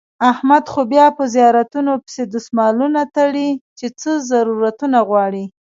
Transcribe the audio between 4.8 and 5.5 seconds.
نه غواړي.